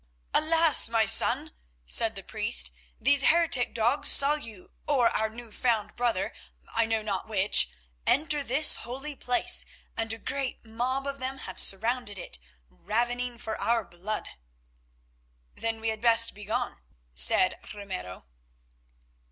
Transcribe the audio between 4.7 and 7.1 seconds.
or our new found brother, I know